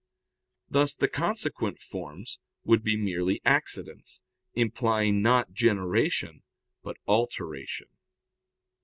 [0.67, 4.23] Thus the consequent forms would be merely accidents,
[4.55, 6.41] implying not generation,
[6.81, 7.89] but alteration.